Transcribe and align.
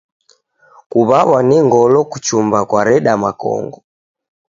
Kuw'aw'a 0.89 1.39
ni 1.47 1.57
ngolo 1.65 1.99
kuchumba 2.11 2.59
kwareda 2.69 3.11
makongo. 3.23 3.79